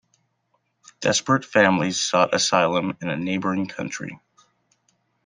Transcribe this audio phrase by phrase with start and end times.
[0.99, 4.19] Desperate families sought asylum in a neighboring country.